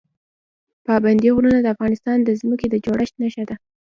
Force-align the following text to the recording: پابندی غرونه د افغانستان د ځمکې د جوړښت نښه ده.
پابندی 0.85 1.29
غرونه 1.35 1.59
د 1.61 1.67
افغانستان 1.75 2.17
د 2.23 2.29
ځمکې 2.39 2.67
د 2.69 2.75
جوړښت 2.85 3.15
نښه 3.21 3.43
ده. 3.49 3.55